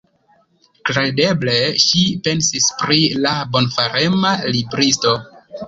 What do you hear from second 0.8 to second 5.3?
Kredeble ŝi pensis pri la bonfarema libristo.